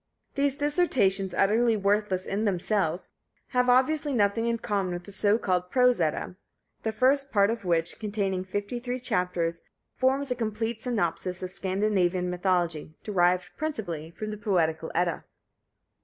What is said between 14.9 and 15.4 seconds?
Edda.